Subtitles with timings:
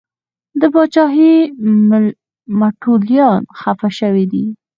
[0.59, 1.35] د پاچاهۍ
[2.59, 4.45] متولیان خفه شوي دي.